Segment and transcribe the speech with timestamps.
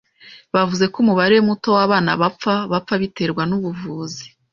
[0.53, 4.25] Bavuze ko umubare muto w'abana bapfa bapfa biterwa n'ubuvuzi.